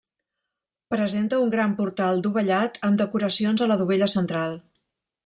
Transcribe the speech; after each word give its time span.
Presenta 0.93 1.41
un 1.43 1.51
gran 1.55 1.75
portal 1.81 2.23
dovellat 2.29 2.79
amb 2.89 3.03
decoracions 3.05 3.65
a 3.67 3.69
la 3.73 3.79
dovella 3.83 4.09
central. 4.15 4.57